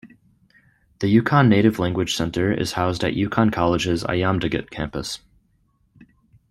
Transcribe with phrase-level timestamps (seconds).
[0.97, 5.19] The Yukon Native Language Centre is housed at Yukon College's Ayamdigut Campus.